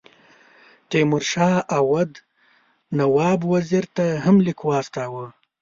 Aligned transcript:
تیمور 0.89 1.23
شاه 1.31 1.57
اَوَد 1.77 2.11
نواب 2.97 3.39
وزیر 3.53 3.85
ته 3.95 4.05
هم 4.23 4.35
لیک 4.45 4.59
واستاوه. 4.63 5.25